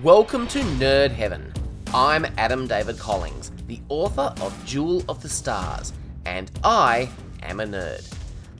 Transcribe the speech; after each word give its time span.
Welcome 0.00 0.46
to 0.48 0.60
Nerd 0.60 1.10
Heaven. 1.10 1.52
I'm 1.92 2.24
Adam 2.38 2.66
David 2.66 2.98
Collings, 2.98 3.52
the 3.66 3.78
author 3.90 4.34
of 4.40 4.64
Jewel 4.64 5.04
of 5.06 5.20
the 5.20 5.28
Stars, 5.28 5.92
and 6.24 6.50
I 6.64 7.10
am 7.42 7.60
a 7.60 7.66
nerd. 7.66 8.10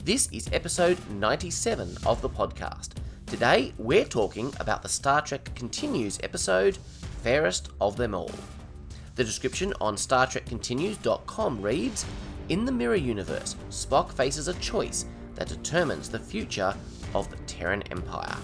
This 0.05 0.29
is 0.31 0.47
episode 0.53 0.99
97 1.09 1.97
of 2.05 2.21
the 2.21 2.29
podcast. 2.29 2.89
Today, 3.25 3.73
we're 3.79 4.05
talking 4.05 4.53
about 4.59 4.83
the 4.83 4.89
Star 4.89 5.21
Trek 5.21 5.49
Continues 5.55 6.19
episode, 6.21 6.77
Fairest 7.23 7.69
of 7.81 7.97
Them 7.97 8.13
All. 8.13 8.31
The 9.15 9.23
description 9.23 9.73
on 9.81 9.95
StarTrekContinues.com 9.95 11.61
reads 11.63 12.05
In 12.49 12.63
the 12.63 12.71
Mirror 12.71 12.97
Universe, 12.97 13.55
Spock 13.71 14.13
faces 14.13 14.49
a 14.49 14.59
choice 14.59 15.07
that 15.33 15.47
determines 15.47 16.09
the 16.09 16.19
future 16.19 16.75
of 17.15 17.27
the 17.31 17.37
Terran 17.47 17.81
Empire. 17.89 18.37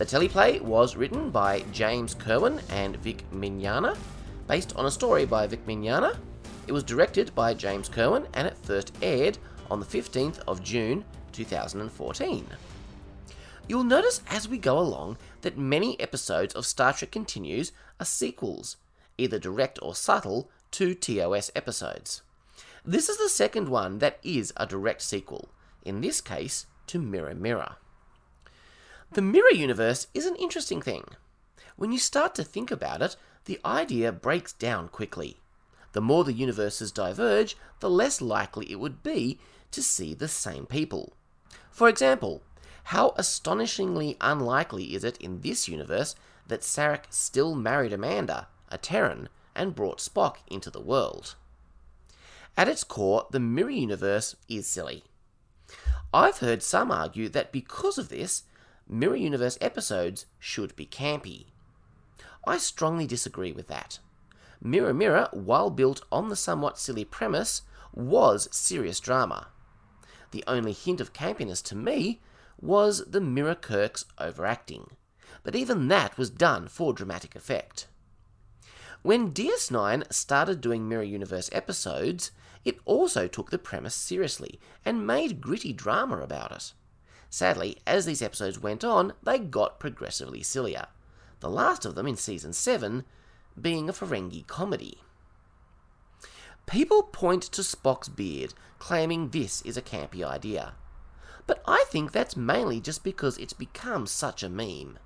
The 0.00 0.06
teleplay 0.06 0.62
was 0.62 0.96
written 0.96 1.28
by 1.28 1.60
James 1.72 2.14
Kerwin 2.14 2.62
and 2.70 2.96
Vic 2.96 3.22
Mignogna, 3.30 3.98
based 4.48 4.74
on 4.74 4.86
a 4.86 4.90
story 4.90 5.26
by 5.26 5.46
Vic 5.46 5.66
Mignogna. 5.66 6.16
It 6.66 6.72
was 6.72 6.82
directed 6.84 7.34
by 7.34 7.52
James 7.52 7.90
Kerwin 7.90 8.26
and 8.32 8.46
it 8.46 8.56
first 8.62 8.96
aired 9.02 9.36
on 9.70 9.78
the 9.78 9.84
15th 9.84 10.40
of 10.48 10.62
June 10.62 11.04
2014. 11.32 12.46
You'll 13.68 13.84
notice 13.84 14.22
as 14.30 14.48
we 14.48 14.56
go 14.56 14.78
along 14.78 15.18
that 15.42 15.58
many 15.58 16.00
episodes 16.00 16.54
of 16.54 16.64
Star 16.64 16.94
Trek 16.94 17.10
Continues 17.10 17.70
are 18.00 18.06
sequels, 18.06 18.78
either 19.18 19.38
direct 19.38 19.78
or 19.82 19.94
subtle, 19.94 20.48
to 20.70 20.94
TOS 20.94 21.50
episodes. 21.54 22.22
This 22.86 23.10
is 23.10 23.18
the 23.18 23.28
second 23.28 23.68
one 23.68 23.98
that 23.98 24.18
is 24.22 24.50
a 24.56 24.64
direct 24.64 25.02
sequel, 25.02 25.50
in 25.84 26.00
this 26.00 26.22
case 26.22 26.64
to 26.86 26.98
Mirror 26.98 27.34
Mirror. 27.34 27.76
The 29.12 29.22
mirror 29.22 29.50
universe 29.50 30.06
is 30.14 30.26
an 30.26 30.36
interesting 30.36 30.80
thing. 30.80 31.04
When 31.74 31.90
you 31.90 31.98
start 31.98 32.32
to 32.36 32.44
think 32.44 32.70
about 32.70 33.02
it, 33.02 33.16
the 33.44 33.58
idea 33.64 34.12
breaks 34.12 34.52
down 34.52 34.88
quickly. 34.88 35.38
The 35.92 36.00
more 36.00 36.22
the 36.22 36.32
universes 36.32 36.92
diverge, 36.92 37.56
the 37.80 37.90
less 37.90 38.20
likely 38.20 38.70
it 38.70 38.78
would 38.78 39.02
be 39.02 39.40
to 39.72 39.82
see 39.82 40.14
the 40.14 40.28
same 40.28 40.64
people. 40.64 41.14
For 41.72 41.88
example, 41.88 42.42
how 42.84 43.14
astonishingly 43.16 44.16
unlikely 44.20 44.94
is 44.94 45.02
it 45.02 45.16
in 45.16 45.40
this 45.40 45.66
universe 45.66 46.14
that 46.46 46.60
Sarek 46.60 47.06
still 47.10 47.56
married 47.56 47.92
Amanda, 47.92 48.46
a 48.68 48.78
Terran, 48.78 49.28
and 49.56 49.74
brought 49.74 49.98
Spock 49.98 50.36
into 50.46 50.70
the 50.70 50.80
world? 50.80 51.34
At 52.56 52.68
its 52.68 52.84
core, 52.84 53.26
the 53.32 53.40
mirror 53.40 53.70
universe 53.70 54.36
is 54.48 54.68
silly. 54.68 55.02
I've 56.14 56.38
heard 56.38 56.62
some 56.62 56.92
argue 56.92 57.28
that 57.30 57.50
because 57.50 57.98
of 57.98 58.08
this, 58.08 58.44
Mirror 58.92 59.16
Universe 59.16 59.56
episodes 59.60 60.26
should 60.40 60.74
be 60.74 60.84
campy. 60.84 61.46
I 62.44 62.58
strongly 62.58 63.06
disagree 63.06 63.52
with 63.52 63.68
that. 63.68 64.00
Mirror 64.60 64.94
Mirror, 64.94 65.28
while 65.30 65.70
built 65.70 66.02
on 66.10 66.28
the 66.28 66.34
somewhat 66.34 66.76
silly 66.76 67.04
premise, 67.04 67.62
was 67.94 68.48
serious 68.50 68.98
drama. 68.98 69.46
The 70.32 70.42
only 70.48 70.72
hint 70.72 71.00
of 71.00 71.12
campiness 71.12 71.62
to 71.64 71.76
me 71.76 72.20
was 72.60 73.04
the 73.06 73.20
Mirror 73.20 73.54
Kirk's 73.54 74.06
overacting, 74.18 74.90
but 75.44 75.54
even 75.54 75.86
that 75.86 76.18
was 76.18 76.28
done 76.28 76.66
for 76.66 76.92
dramatic 76.92 77.36
effect. 77.36 77.86
When 79.02 79.32
DS9 79.32 80.12
started 80.12 80.60
doing 80.60 80.88
Mirror 80.88 81.04
Universe 81.04 81.48
episodes, 81.52 82.32
it 82.64 82.80
also 82.84 83.28
took 83.28 83.50
the 83.50 83.58
premise 83.58 83.94
seriously 83.94 84.58
and 84.84 85.06
made 85.06 85.40
gritty 85.40 85.72
drama 85.72 86.18
about 86.18 86.50
it. 86.50 86.72
Sadly, 87.30 87.78
as 87.86 88.06
these 88.06 88.22
episodes 88.22 88.58
went 88.58 88.84
on, 88.84 89.12
they 89.22 89.38
got 89.38 89.78
progressively 89.78 90.42
sillier. 90.42 90.88
The 91.38 91.48
last 91.48 91.86
of 91.86 91.94
them 91.94 92.06
in 92.06 92.16
season 92.16 92.52
7 92.52 93.04
being 93.60 93.88
a 93.88 93.92
Ferengi 93.92 94.46
comedy. 94.46 94.98
People 96.66 97.02
point 97.02 97.42
to 97.44 97.62
Spock's 97.62 98.08
beard, 98.08 98.54
claiming 98.78 99.28
this 99.28 99.62
is 99.62 99.76
a 99.76 99.82
campy 99.82 100.24
idea. 100.24 100.74
But 101.46 101.62
I 101.66 101.84
think 101.88 102.12
that's 102.12 102.36
mainly 102.36 102.80
just 102.80 103.02
because 103.02 103.38
it's 103.38 103.52
become 103.52 104.06
such 104.06 104.42
a 104.42 104.48
meme. 104.48 104.98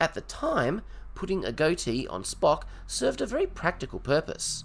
At 0.00 0.14
the 0.14 0.22
time, 0.22 0.82
putting 1.14 1.44
a 1.44 1.52
goatee 1.52 2.06
on 2.08 2.22
Spock 2.22 2.62
served 2.86 3.20
a 3.20 3.26
very 3.26 3.46
practical 3.46 3.98
purpose. 3.98 4.64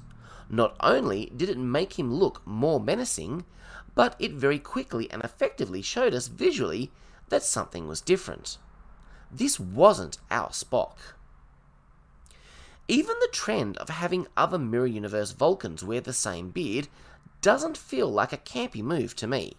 Not 0.50 0.75
only 0.80 1.31
did 1.36 1.50
it 1.50 1.58
make 1.58 1.98
him 2.00 2.14
look 2.14 2.46
more 2.46 2.80
menacing, 2.80 3.46
but 3.96 4.16
it 4.20 4.31
very 4.31 4.59
quickly 4.59 5.09
and 5.12 5.24
effectively 5.24 5.81
showed 5.81 6.14
us 6.14 6.28
visually 6.28 6.92
that 7.30 7.44
something 7.44 7.88
was 7.88 8.02
different. 8.02 8.58
This 9.31 9.59
wasn't 9.59 10.18
our 10.30 10.50
Spock. 10.50 10.98
Even 12.88 13.16
the 13.20 13.30
trend 13.31 13.78
of 13.78 13.90
having 13.90 14.28
other 14.36 14.59
Mirror 14.59 14.88
Universe 14.88 15.31
Vulcans 15.31 15.84
wear 15.84 16.02
the 16.02 16.14
same 16.14 16.50
beard 16.50 16.88
doesn't 17.42 17.78
feel 17.78 18.09
like 18.12 18.34
a 18.34 18.38
campy 18.38 18.81
move 18.81 19.16
to 19.16 19.28
me. 19.28 19.56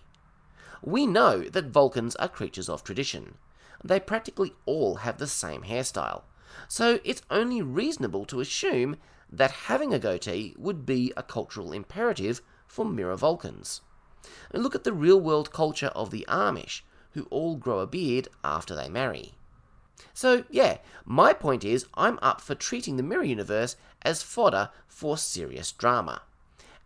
We 0.83 1.07
know 1.07 1.45
that 1.45 1.71
Vulcans 1.71 2.15
are 2.17 2.29
creatures 2.29 2.69
of 2.69 2.85
tradition. 2.85 3.37
They 3.83 3.99
practically 3.99 4.55
all 4.67 4.97
have 4.97 5.19
the 5.19 5.27
same 5.27 5.63
hairstyle, 5.63 6.23
so 6.69 7.01
it's 7.05 7.23
only 7.31 7.63
reasonable 7.63 8.25
to 8.27 8.41
assume 8.41 8.97
that 9.31 9.51
having 9.51 9.93
a 9.93 9.99
goatee 9.99 10.55
would 10.59 10.87
be 10.87 11.13
a 11.17 11.23
cultural 11.23 11.73
imperative 11.73 12.43
for 12.67 12.85
Mirror 12.85 13.17
Vulcans. 13.17 13.81
And 14.53 14.63
look 14.63 14.75
at 14.75 14.85
the 14.85 14.93
real 14.93 15.21
world 15.21 15.53
culture 15.53 15.93
of 15.95 16.11
the 16.11 16.25
Amish, 16.29 16.83
who 17.13 17.27
all 17.31 17.57
grow 17.57 17.81
a 17.81 17.87
beard 17.87 18.29
after 18.43 18.75
they 18.75 18.89
marry. 18.89 19.33
So, 20.13 20.45
yeah, 20.51 20.79
my 21.05 21.33
point 21.33 21.65
is 21.65 21.87
I'm 21.95 22.19
up 22.23 22.41
for 22.41 22.55
treating 22.55 22.97
the 22.97 23.03
Mirror 23.03 23.25
Universe 23.25 23.77
as 24.03 24.23
fodder 24.23 24.71
for 24.87 25.17
serious 25.17 25.73
drama. 25.73 26.23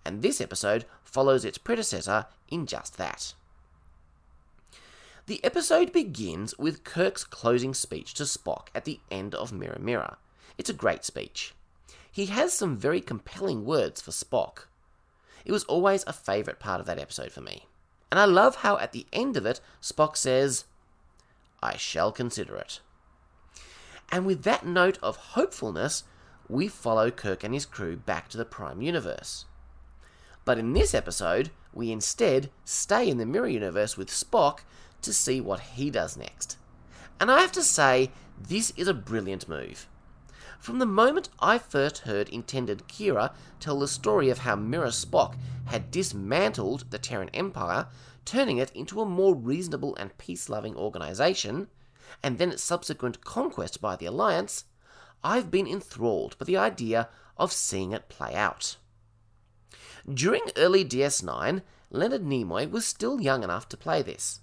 And 0.04 0.22
this 0.22 0.40
episode 0.40 0.86
follows 1.04 1.44
its 1.44 1.58
predecessor 1.58 2.26
in 2.48 2.66
just 2.66 2.96
that. 2.96 3.34
The 5.26 5.44
episode 5.44 5.92
begins 5.92 6.56
with 6.56 6.84
Kirk's 6.84 7.24
closing 7.24 7.74
speech 7.74 8.14
to 8.14 8.22
Spock 8.22 8.68
at 8.74 8.86
the 8.86 9.00
end 9.10 9.34
of 9.34 9.52
Mirror 9.52 9.80
Mirror. 9.80 10.16
It's 10.56 10.70
a 10.70 10.74
great 10.74 11.04
speech. 11.04 11.54
He 12.10 12.26
has 12.26 12.54
some 12.54 12.78
very 12.78 13.02
compelling 13.02 13.66
words 13.66 14.00
for 14.00 14.10
Spock. 14.10 14.67
It 15.44 15.52
was 15.52 15.64
always 15.64 16.04
a 16.06 16.12
favourite 16.12 16.60
part 16.60 16.80
of 16.80 16.86
that 16.86 16.98
episode 16.98 17.32
for 17.32 17.40
me. 17.40 17.66
And 18.10 18.18
I 18.18 18.24
love 18.24 18.56
how 18.56 18.78
at 18.78 18.92
the 18.92 19.06
end 19.12 19.36
of 19.36 19.46
it, 19.46 19.60
Spock 19.82 20.16
says, 20.16 20.64
I 21.62 21.76
shall 21.76 22.12
consider 22.12 22.56
it. 22.56 22.80
And 24.10 24.24
with 24.24 24.42
that 24.44 24.64
note 24.64 24.98
of 25.02 25.16
hopefulness, 25.16 26.04
we 26.48 26.68
follow 26.68 27.10
Kirk 27.10 27.44
and 27.44 27.52
his 27.52 27.66
crew 27.66 27.96
back 27.96 28.28
to 28.28 28.38
the 28.38 28.44
Prime 28.44 28.80
Universe. 28.80 29.44
But 30.44 30.58
in 30.58 30.72
this 30.72 30.94
episode, 30.94 31.50
we 31.74 31.92
instead 31.92 32.50
stay 32.64 33.08
in 33.08 33.18
the 33.18 33.26
Mirror 33.26 33.48
Universe 33.48 33.98
with 33.98 34.08
Spock 34.08 34.60
to 35.02 35.12
see 35.12 35.40
what 35.40 35.60
he 35.60 35.90
does 35.90 36.16
next. 36.16 36.56
And 37.20 37.30
I 37.30 37.40
have 37.40 37.52
to 37.52 37.62
say, 37.62 38.10
this 38.40 38.72
is 38.76 38.88
a 38.88 38.94
brilliant 38.94 39.48
move. 39.48 39.86
From 40.58 40.80
the 40.80 40.86
moment 40.86 41.28
I 41.38 41.58
first 41.58 41.98
heard 41.98 42.28
Intendant 42.28 42.88
Kira 42.88 43.32
tell 43.60 43.78
the 43.78 43.88
story 43.88 44.28
of 44.28 44.38
how 44.38 44.56
Mirror 44.56 44.88
Spock 44.88 45.36
had 45.66 45.90
dismantled 45.90 46.90
the 46.90 46.98
Terran 46.98 47.30
Empire, 47.30 47.86
turning 48.24 48.58
it 48.58 48.70
into 48.72 49.00
a 49.00 49.06
more 49.06 49.34
reasonable 49.34 49.94
and 49.96 50.16
peace 50.18 50.48
loving 50.48 50.76
organization, 50.76 51.68
and 52.22 52.38
then 52.38 52.50
its 52.50 52.62
subsequent 52.62 53.24
conquest 53.24 53.80
by 53.80 53.96
the 53.96 54.06
Alliance, 54.06 54.64
I've 55.22 55.50
been 55.50 55.66
enthralled 55.66 56.36
by 56.38 56.44
the 56.44 56.56
idea 56.56 57.08
of 57.36 57.52
seeing 57.52 57.92
it 57.92 58.08
play 58.08 58.34
out. 58.34 58.76
During 60.12 60.42
early 60.56 60.84
DS9, 60.84 61.62
Leonard 61.90 62.24
Nimoy 62.24 62.70
was 62.70 62.86
still 62.86 63.20
young 63.20 63.42
enough 63.42 63.68
to 63.68 63.76
play 63.76 64.02
this. 64.02 64.40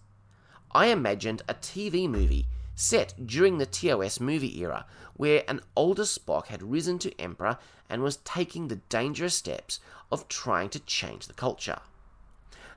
I 0.72 0.88
imagined 0.88 1.42
a 1.48 1.54
TV 1.54 2.10
movie 2.10 2.48
set 2.76 3.14
during 3.26 3.58
the 3.58 3.66
TOS 3.66 4.20
movie 4.20 4.60
era, 4.60 4.86
where 5.16 5.44
an 5.48 5.62
older 5.76 6.04
Spock 6.04 6.48
had 6.48 6.62
risen 6.62 7.00
to 7.00 7.20
Emperor 7.20 7.58
and 7.90 8.04
was 8.04 8.18
taking 8.18 8.68
the 8.68 8.82
dangerous 8.90 9.34
steps 9.34 9.80
of 10.12 10.28
trying 10.28 10.70
to 10.70 10.80
change 10.80 11.28
the 11.28 11.34
culture. 11.34 11.80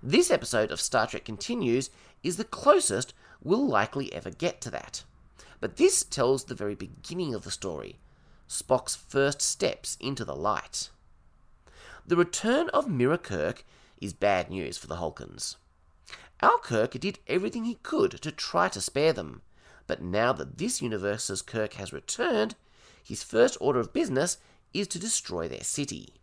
This 0.02 0.30
episode 0.30 0.70
of 0.70 0.80
Star 0.80 1.08
Trek 1.08 1.24
Continues 1.24 1.90
is 2.22 2.36
the 2.36 2.44
closest 2.44 3.12
we'll 3.42 3.66
likely 3.66 4.12
ever 4.12 4.30
get 4.30 4.60
to 4.60 4.70
that. 4.70 5.02
But 5.60 5.76
this 5.76 6.04
tells 6.04 6.44
the 6.44 6.54
very 6.54 6.76
beginning 6.76 7.34
of 7.34 7.42
the 7.42 7.50
story 7.50 7.98
Spock's 8.48 8.96
first 8.96 9.42
steps 9.42 9.96
into 10.00 10.24
the 10.24 10.36
light. 10.36 10.90
The 12.06 12.16
return 12.16 12.70
of 12.70 12.88
Mirror 12.88 13.18
Kirk 13.18 13.64
is 14.00 14.12
bad 14.12 14.50
news 14.50 14.78
for 14.78 14.86
the 14.86 14.96
Halkans. 14.96 15.56
Our 16.40 16.58
Kirk 16.58 16.92
did 16.92 17.18
everything 17.26 17.64
he 17.64 17.74
could 17.82 18.12
to 18.22 18.32
try 18.32 18.68
to 18.68 18.80
spare 18.80 19.12
them, 19.12 19.42
but 19.88 20.00
now 20.00 20.32
that 20.34 20.58
this 20.58 20.80
universe's 20.80 21.42
Kirk 21.42 21.74
has 21.74 21.92
returned, 21.92 22.54
his 23.02 23.24
first 23.24 23.56
order 23.60 23.80
of 23.80 23.92
business 23.92 24.38
is 24.72 24.86
to 24.88 25.00
destroy 25.00 25.48
their 25.48 25.64
city. 25.64 26.14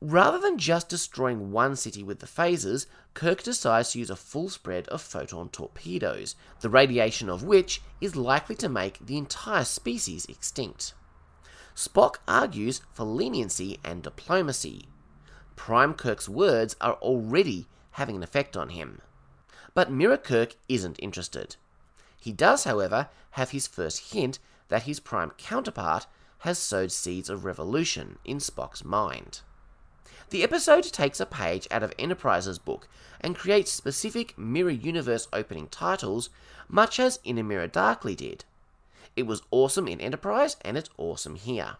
Rather 0.00 0.38
than 0.38 0.58
just 0.58 0.88
destroying 0.88 1.50
one 1.50 1.74
city 1.74 2.02
with 2.02 2.20
the 2.20 2.26
phasers, 2.26 2.86
Kirk 3.14 3.42
decides 3.42 3.92
to 3.92 3.98
use 3.98 4.10
a 4.10 4.16
full 4.16 4.48
spread 4.48 4.86
of 4.88 5.02
photon 5.02 5.48
torpedoes, 5.48 6.36
the 6.60 6.70
radiation 6.70 7.28
of 7.28 7.42
which 7.42 7.82
is 8.00 8.14
likely 8.14 8.54
to 8.56 8.68
make 8.68 9.04
the 9.04 9.16
entire 9.16 9.64
species 9.64 10.26
extinct. 10.26 10.94
Spock 11.74 12.16
argues 12.28 12.80
for 12.92 13.04
leniency 13.04 13.80
and 13.84 14.02
diplomacy. 14.02 14.88
Prime 15.56 15.94
Kirk's 15.94 16.28
words 16.28 16.76
are 16.80 16.94
already 16.94 17.66
having 17.92 18.16
an 18.16 18.22
effect 18.22 18.56
on 18.56 18.68
him. 18.68 19.00
But 19.74 19.90
Mirror 19.90 20.18
Kirk 20.18 20.56
isn't 20.68 20.98
interested. 21.00 21.56
He 22.18 22.32
does, 22.32 22.64
however, 22.64 23.08
have 23.32 23.50
his 23.50 23.66
first 23.66 24.12
hint 24.12 24.38
that 24.68 24.82
his 24.82 25.00
Prime 25.00 25.30
counterpart 25.38 26.06
has 26.38 26.58
sowed 26.58 26.92
seeds 26.92 27.30
of 27.30 27.44
revolution 27.44 28.18
in 28.24 28.38
Spock's 28.38 28.84
mind. 28.84 29.40
The 30.30 30.42
episode 30.42 30.84
takes 30.84 31.20
a 31.20 31.26
page 31.26 31.68
out 31.70 31.84
of 31.84 31.92
Enterprise's 31.98 32.58
book 32.58 32.88
and 33.20 33.36
creates 33.36 33.70
specific 33.70 34.36
Mirror 34.36 34.70
Universe 34.70 35.28
opening 35.32 35.68
titles, 35.68 36.30
much 36.68 36.98
as 36.98 37.20
In 37.22 37.38
a 37.38 37.44
Mirror 37.44 37.68
Darkly 37.68 38.16
did. 38.16 38.44
It 39.14 39.26
was 39.26 39.42
awesome 39.50 39.86
in 39.86 40.00
Enterprise, 40.00 40.56
and 40.62 40.76
it's 40.76 40.90
awesome 40.98 41.36
here. 41.36 41.76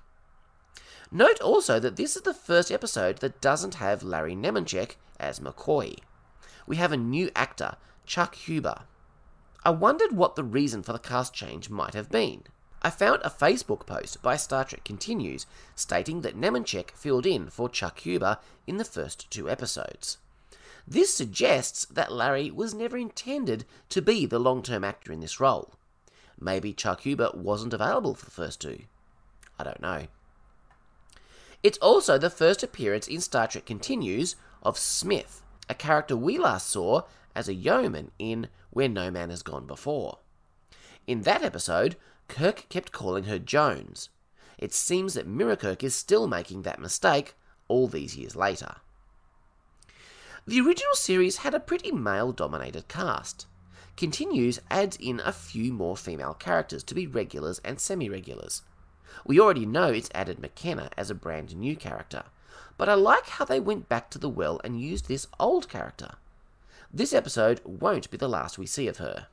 Note 1.11 1.41
also 1.41 1.79
that 1.81 1.97
this 1.97 2.17
is 2.17 2.23
the 2.23 2.35
first 2.35 2.71
episode 2.71 3.19
that 3.19 3.41
doesn't 3.41 3.75
have 3.75 4.03
Larry 4.03 4.35
Nemecek 4.35 4.97
as 5.19 5.41
McCoy. 5.41 5.97
We 6.67 6.77
have 6.77 6.93
a 6.93 6.97
new 6.97 7.31
actor, 7.35 7.77
Chuck 8.07 8.35
Huber. 8.37 8.83
I 9.67 9.71
wondered 9.71 10.13
what 10.13 10.37
the 10.37 10.45
reason 10.45 10.85
for 10.85 10.93
the 10.93 11.01
cast 11.01 11.35
change 11.35 11.71
might 11.71 11.93
have 11.95 12.09
been. 12.09 12.45
I 12.83 12.91
found 12.91 13.21
a 13.25 13.29
Facebook 13.29 13.85
post 13.85 14.23
by 14.23 14.37
Star 14.37 14.65
Trek 14.65 14.85
Continues 14.85 15.45
stating 15.75 16.21
that 16.21 16.37
Nemecek 16.37 16.93
filled 16.93 17.27
in 17.27 17.51
for 17.51 17.69
Chuck 17.69 17.99
Huber 17.99 18.39
in 18.69 18.77
the 18.77 18.85
first 18.85 19.29
two 19.29 19.51
episodes. 19.51 20.19
This 20.87 21.13
suggests 21.13 21.85
that 21.87 22.13
Larry 22.13 22.49
was 22.49 22.75
never 22.75 22.97
intended 22.97 23.65
to 23.89 24.01
be 24.01 24.25
the 24.25 24.39
long 24.39 24.63
term 24.63 24.85
actor 24.85 25.11
in 25.11 25.19
this 25.19 25.41
role. 25.41 25.73
Maybe 26.39 26.73
Chuck 26.73 27.01
Huber 27.01 27.33
wasn't 27.35 27.75
available 27.75 28.15
for 28.15 28.25
the 28.25 28.31
first 28.31 28.61
two. 28.61 28.85
I 29.59 29.65
don't 29.65 29.83
know. 29.83 30.07
It's 31.65 31.79
also 31.79 32.19
the 32.19 32.31
first 32.31 32.63
appearance 32.63 33.09
in 33.09 33.21
Star 33.21 33.49
Trek 33.49 33.67
Continues 33.67 34.37
of 34.63 34.79
Smith, 34.79 35.43
a 35.69 35.75
character 35.75 36.17
we 36.17 36.39
last 36.39 36.69
saw 36.69 37.03
as 37.35 37.49
a 37.49 37.55
yeoman 37.55 38.13
in 38.21 38.47
Where 38.77 38.91
No 38.91 39.11
Man 39.11 39.31
Has 39.31 39.43
Gone 39.43 39.67
Before. 39.67 40.19
In 41.07 41.23
that 41.23 41.43
episode, 41.43 41.97
Kirk 42.29 42.67
kept 42.69 42.93
calling 42.93 43.25
her 43.25 43.39
Jones. 43.39 44.11
It 44.59 44.75
seems 44.75 45.15
that 45.15 45.27
Mirror 45.27 45.57
Kirk 45.57 45.83
is 45.83 45.95
still 45.95 46.27
making 46.27 46.61
that 46.61 46.79
mistake 46.79 47.37
all 47.69 47.89
these 47.89 48.19
years 48.19 48.37
later. 48.37 48.75
The 50.47 50.61
original 50.61 50.93
series 50.93 51.39
had 51.39 51.55
a 51.55 51.59
pretty 51.59 51.91
male 51.91 52.33
dominated 52.33 52.87
cast. 52.87 53.47
Continues 53.97 54.61
adds 54.71 54.99
in 55.01 55.23
a 55.25 55.33
few 55.33 55.73
more 55.73 55.97
female 55.97 56.35
characters 56.35 56.85
to 56.85 56.95
be 56.95 57.07
regulars 57.07 57.63
and 57.65 57.81
semi 57.81 58.11
regulars. 58.11 58.61
We 59.25 59.41
already 59.41 59.65
know 59.65 59.89
it's 59.89 60.11
added 60.15 60.39
McKenna 60.39 60.91
as 60.99 61.11
a 61.11 61.15
brand 61.15 61.57
new 61.57 61.77
character, 61.77 62.25
but 62.77 62.91
I 62.91 62.95
like 62.95 63.27
how 63.27 63.47
they 63.47 63.59
went 63.59 63.89
back 63.89 64.11
to 64.11 64.19
the 64.19 64.29
well 64.29 64.61
and 64.63 64.79
used 64.79 65.09
this 65.09 65.29
old 65.41 65.67
character. 65.71 66.17
This 66.93 67.13
episode 67.13 67.61
won't 67.65 68.11
be 68.11 68.17
the 68.17 68.29
last 68.29 68.59
we 68.59 68.67
see 68.67 68.89
of 68.89 68.99
her. 68.99 69.27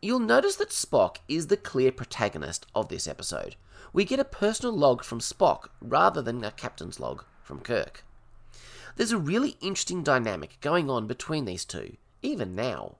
You'll 0.00 0.20
notice 0.20 0.56
that 0.56 0.70
Spock 0.70 1.16
is 1.28 1.46
the 1.46 1.56
clear 1.56 1.90
protagonist 1.90 2.66
of 2.74 2.88
this 2.88 3.08
episode. 3.08 3.56
We 3.92 4.04
get 4.04 4.20
a 4.20 4.24
personal 4.24 4.76
log 4.76 5.02
from 5.02 5.20
Spock 5.20 5.68
rather 5.80 6.20
than 6.20 6.44
a 6.44 6.50
captain's 6.50 7.00
log 7.00 7.24
from 7.42 7.60
Kirk. 7.60 8.04
There's 8.96 9.12
a 9.12 9.18
really 9.18 9.56
interesting 9.60 10.02
dynamic 10.02 10.58
going 10.60 10.88
on 10.88 11.06
between 11.06 11.44
these 11.44 11.64
two, 11.64 11.96
even 12.22 12.54
now. 12.54 12.96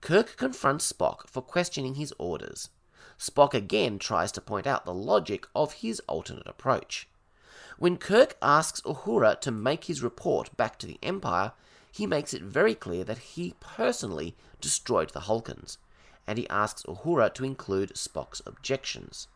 Kirk 0.00 0.36
confronts 0.36 0.90
Spock 0.90 1.28
for 1.28 1.42
questioning 1.42 1.94
his 1.94 2.12
orders. 2.18 2.70
Spock 3.18 3.54
again 3.54 3.98
tries 3.98 4.32
to 4.32 4.40
point 4.40 4.66
out 4.66 4.84
the 4.84 4.94
logic 4.94 5.46
of 5.54 5.74
his 5.74 6.00
alternate 6.08 6.46
approach. 6.46 7.06
When 7.78 7.98
Kirk 7.98 8.36
asks 8.40 8.80
Uhura 8.80 9.40
to 9.42 9.50
make 9.50 9.84
his 9.84 10.02
report 10.02 10.56
back 10.56 10.78
to 10.78 10.86
the 10.86 10.98
Empire, 11.02 11.52
he 11.90 12.06
makes 12.06 12.32
it 12.32 12.42
very 12.42 12.74
clear 12.74 13.04
that 13.04 13.18
he 13.18 13.54
personally 13.60 14.36
destroyed 14.60 15.10
the 15.10 15.20
Halkans 15.20 15.78
and 16.26 16.38
he 16.38 16.48
asks 16.48 16.84
Uhura 16.84 17.34
to 17.34 17.44
include 17.44 17.94
Spock's 17.94 18.40
objections. 18.46 19.26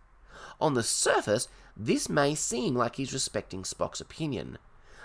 On 0.61 0.75
the 0.75 0.83
surface, 0.83 1.49
this 1.77 2.09
may 2.09 2.35
seem 2.35 2.75
like 2.75 2.97
he's 2.97 3.13
respecting 3.13 3.63
Spock's 3.63 4.01
opinion, 4.01 4.59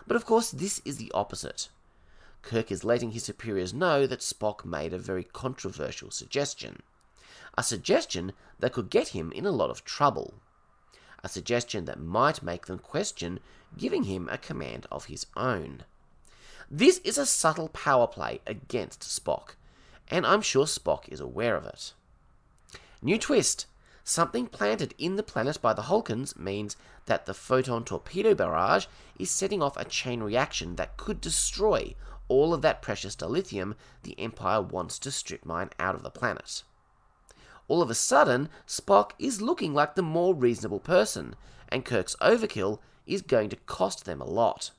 but 0.06 0.16
of 0.16 0.25
course, 0.25 0.51
this 0.51 0.81
is 0.86 0.98
the 0.98 1.12
opposite. 1.13 1.69
Kirk 2.42 2.72
is 2.72 2.84
letting 2.84 3.12
his 3.12 3.24
superiors 3.24 3.74
know 3.74 4.07
that 4.07 4.19
Spock 4.19 4.63
made 4.63 4.94
a 4.94 5.00
very 5.00 5.24
controversial 5.24 6.12
suggestion. 6.12 6.81
A 7.57 7.63
suggestion 7.63 8.34
that 8.60 8.74
could 8.74 8.90
get 8.90 9.10
him 9.10 9.31
in 9.31 9.45
a 9.45 9.52
lot 9.52 9.69
of 9.69 9.84
trouble. 9.84 10.36
A 11.24 11.30
suggestion 11.30 11.86
that 11.86 12.00
might 12.00 12.44
make 12.44 12.68
them 12.68 12.80
question 12.80 13.40
giving 13.78 14.04
him 14.04 14.30
a 14.30 14.38
command 14.38 14.86
of 14.92 15.06
his 15.06 15.25
own. 15.36 15.84
This 16.71 17.00
is 17.04 17.18
a 17.18 17.25
subtle 17.25 17.69
power 17.69 18.06
play 18.06 18.42
against 18.45 19.01
Spock, 19.01 19.56
and 20.07 20.24
I'm 20.24 20.44
sure 20.44 20.66
Spock 20.66 21.10
is 21.10 21.19
aware 21.19 21.56
of 21.56 21.66
it. 21.66 21.94
New 23.01 23.18
twist 23.18 23.66
something 24.04 24.45
planted 24.45 24.94
in 25.00 25.16
the 25.16 25.24
planet 25.24 25.60
by 25.63 25.74
the 25.74 25.83
Halkans 25.83 26.38
means 26.38 26.77
that 27.07 27.25
the 27.25 27.33
photon 27.33 27.86
torpedo 27.86 28.36
barrage 28.36 28.86
is 29.18 29.31
setting 29.31 29.63
off 29.63 29.77
a 29.77 29.86
chain 29.86 30.21
reaction 30.21 30.75
that 30.75 30.95
could 30.95 31.19
destroy 31.19 31.95
all 32.27 32.54
of 32.54 32.62
that 32.62 32.83
precious 32.83 33.16
dilithium 33.16 33.74
the 34.04 34.19
Empire 34.19 34.62
wants 34.62 35.00
to 35.00 35.10
strip 35.10 35.45
mine 35.45 35.71
out 35.80 35.95
of 35.95 36.04
the 36.04 36.12
planet. 36.12 36.62
All 37.68 37.81
of 37.81 37.89
a 37.89 37.95
sudden, 37.95 38.48
Spock 38.68 39.13
is 39.18 39.42
looking 39.42 39.74
like 39.74 39.95
the 39.95 40.04
more 40.04 40.36
reasonable 40.36 40.80
person, 40.80 41.36
and 41.68 41.83
Kirk's 41.83 42.16
overkill 42.21 42.77
is 43.07 43.24
going 43.24 43.50
to 43.50 43.56
cost 43.56 44.06
them 44.06 44.21
a 44.21 44.30
lot. 44.30 44.69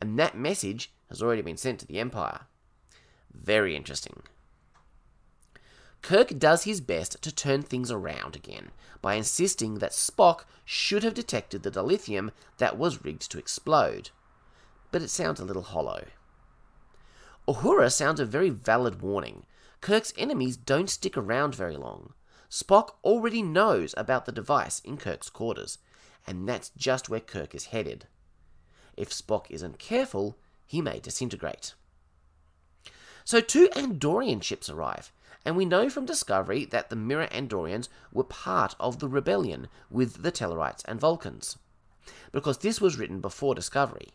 And 0.00 0.18
that 0.18 0.34
message 0.34 0.90
has 1.10 1.22
already 1.22 1.42
been 1.42 1.58
sent 1.58 1.80
to 1.80 1.86
the 1.86 1.98
Empire. 1.98 2.46
Very 3.34 3.76
interesting. 3.76 4.22
Kirk 6.02 6.38
does 6.38 6.64
his 6.64 6.80
best 6.80 7.20
to 7.22 7.34
turn 7.34 7.62
things 7.62 7.90
around 7.90 8.34
again 8.34 8.70
by 9.02 9.14
insisting 9.14 9.74
that 9.78 9.92
Spock 9.92 10.44
should 10.64 11.02
have 11.02 11.14
detected 11.14 11.62
the 11.62 11.70
dilithium 11.70 12.30
that 12.56 12.78
was 12.78 13.04
rigged 13.04 13.30
to 13.30 13.38
explode. 13.38 14.10
But 14.90 15.02
it 15.02 15.08
sounds 15.08 15.40
a 15.40 15.44
little 15.44 15.62
hollow. 15.62 16.06
Uhura 17.46 17.92
sounds 17.92 18.20
a 18.20 18.24
very 18.24 18.50
valid 18.50 19.02
warning. 19.02 19.44
Kirk's 19.80 20.14
enemies 20.16 20.56
don't 20.56 20.88
stick 20.88 21.16
around 21.16 21.54
very 21.54 21.76
long. 21.76 22.14
Spock 22.50 22.90
already 23.04 23.42
knows 23.42 23.94
about 23.96 24.24
the 24.26 24.32
device 24.32 24.80
in 24.80 24.96
Kirk's 24.96 25.30
quarters, 25.30 25.78
and 26.26 26.48
that's 26.48 26.70
just 26.76 27.08
where 27.08 27.20
Kirk 27.20 27.54
is 27.54 27.66
headed. 27.66 28.06
If 28.96 29.10
Spock 29.10 29.46
isn't 29.50 29.78
careful, 29.78 30.36
he 30.70 30.80
may 30.80 31.00
disintegrate. 31.00 31.74
So 33.24 33.40
two 33.40 33.68
Andorian 33.70 34.40
ships 34.40 34.70
arrive, 34.70 35.10
and 35.44 35.56
we 35.56 35.64
know 35.64 35.90
from 35.90 36.06
Discovery 36.06 36.64
that 36.66 36.90
the 36.90 36.94
Mirror 36.96 37.26
Andorians 37.32 37.88
were 38.12 38.22
part 38.22 38.76
of 38.78 39.00
the 39.00 39.08
rebellion 39.08 39.66
with 39.90 40.22
the 40.22 40.30
Tellarites 40.30 40.84
and 40.84 41.00
Vulcans, 41.00 41.58
because 42.30 42.58
this 42.58 42.80
was 42.80 42.96
written 42.96 43.20
before 43.20 43.56
Discovery. 43.56 44.10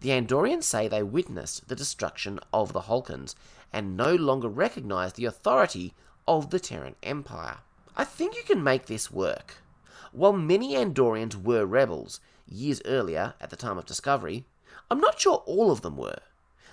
The 0.00 0.08
Andorians 0.08 0.64
say 0.64 0.88
they 0.88 1.04
witnessed 1.04 1.68
the 1.68 1.76
destruction 1.76 2.40
of 2.52 2.72
the 2.72 2.80
Halkans 2.80 3.36
and 3.72 3.96
no 3.96 4.12
longer 4.12 4.48
recognize 4.48 5.12
the 5.12 5.26
authority 5.26 5.94
of 6.26 6.50
the 6.50 6.58
Terran 6.58 6.96
Empire. 7.04 7.58
I 7.96 8.02
think 8.02 8.34
you 8.34 8.42
can 8.42 8.60
make 8.60 8.86
this 8.86 9.12
work. 9.12 9.58
While 10.10 10.32
many 10.32 10.74
Andorians 10.74 11.40
were 11.40 11.64
rebels 11.64 12.18
years 12.44 12.82
earlier 12.84 13.34
at 13.40 13.50
the 13.50 13.56
time 13.56 13.78
of 13.78 13.86
Discovery, 13.86 14.46
I'm 14.90 15.00
not 15.00 15.20
sure 15.20 15.42
all 15.46 15.70
of 15.70 15.82
them 15.82 15.96
were. 15.96 16.20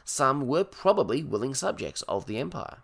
Some 0.03 0.47
were 0.47 0.63
probably 0.63 1.23
willing 1.23 1.53
subjects 1.53 2.01
of 2.03 2.25
the 2.25 2.37
Empire. 2.37 2.77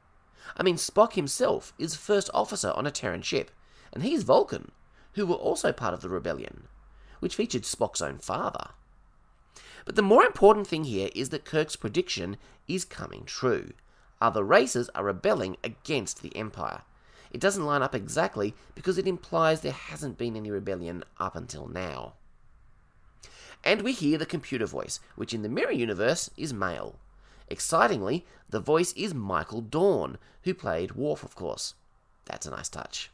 I 0.57 0.63
mean, 0.63 0.77
Spock 0.77 1.13
himself 1.13 1.73
is 1.77 1.95
first 1.95 2.29
officer 2.33 2.71
on 2.71 2.87
a 2.87 2.91
Terran 2.91 3.21
ship, 3.21 3.51
and 3.93 4.03
he's 4.03 4.23
Vulcan, 4.23 4.71
who 5.13 5.25
were 5.25 5.35
also 5.35 5.71
part 5.71 5.93
of 5.93 6.01
the 6.01 6.09
rebellion, 6.09 6.67
which 7.19 7.35
featured 7.35 7.63
Spock's 7.63 8.01
own 8.01 8.17
father. 8.17 8.69
But 9.85 9.95
the 9.95 10.01
more 10.01 10.23
important 10.23 10.67
thing 10.67 10.85
here 10.85 11.09
is 11.13 11.29
that 11.29 11.45
Kirk's 11.45 11.75
prediction 11.75 12.37
is 12.67 12.85
coming 12.85 13.23
true. 13.25 13.73
Other 14.21 14.43
races 14.43 14.89
are 14.95 15.03
rebelling 15.03 15.57
against 15.63 16.21
the 16.21 16.35
Empire. 16.35 16.81
It 17.31 17.41
doesn't 17.41 17.65
line 17.65 17.83
up 17.83 17.93
exactly 17.93 18.55
because 18.75 18.97
it 18.97 19.07
implies 19.07 19.61
there 19.61 19.71
hasn't 19.71 20.17
been 20.17 20.35
any 20.35 20.51
rebellion 20.51 21.03
up 21.19 21.35
until 21.35 21.67
now. 21.67 22.13
And 23.63 23.81
we 23.81 23.91
hear 23.91 24.17
the 24.17 24.25
computer 24.25 24.65
voice, 24.65 24.99
which 25.15 25.33
in 25.33 25.41
the 25.41 25.49
Mirror 25.49 25.73
universe 25.73 26.29
is 26.37 26.53
male. 26.53 26.95
Excitingly, 27.49 28.25
the 28.49 28.59
voice 28.59 28.93
is 28.93 29.13
Michael 29.13 29.61
Dorn, 29.61 30.17
who 30.43 30.53
played 30.53 30.95
Worf, 30.95 31.23
of 31.23 31.35
course. 31.35 31.73
That's 32.25 32.45
a 32.45 32.51
nice 32.51 32.69
touch. 32.69 33.11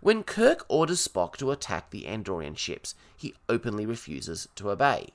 When 0.00 0.22
Kirk 0.22 0.64
orders 0.68 1.06
Spock 1.06 1.36
to 1.36 1.50
attack 1.50 1.90
the 1.90 2.04
Andorian 2.04 2.56
ships, 2.56 2.94
he 3.16 3.34
openly 3.48 3.84
refuses 3.84 4.48
to 4.54 4.70
obey. 4.70 5.08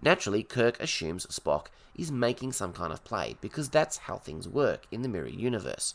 Naturally, 0.00 0.42
Kirk 0.42 0.80
assumes 0.80 1.26
Spock 1.26 1.66
is 1.94 2.10
making 2.10 2.52
some 2.52 2.72
kind 2.72 2.92
of 2.92 3.04
play 3.04 3.36
because 3.40 3.68
that's 3.68 3.98
how 3.98 4.16
things 4.16 4.48
work 4.48 4.86
in 4.90 5.02
the 5.02 5.08
Mirror 5.08 5.28
Universe. 5.28 5.94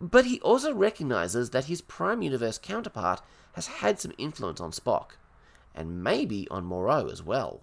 But 0.00 0.24
he 0.24 0.40
also 0.40 0.72
recognizes 0.74 1.50
that 1.50 1.66
his 1.66 1.82
Prime 1.82 2.22
Universe 2.22 2.58
counterpart 2.58 3.20
has 3.52 3.66
had 3.66 4.00
some 4.00 4.12
influence 4.18 4.60
on 4.60 4.72
Spock, 4.72 5.12
and 5.74 6.02
maybe 6.02 6.46
on 6.50 6.64
Moreau 6.64 7.08
as 7.08 7.22
well. 7.22 7.62